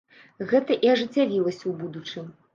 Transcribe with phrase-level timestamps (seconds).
[0.53, 2.35] Гэта і ажыццявілася ў будучым.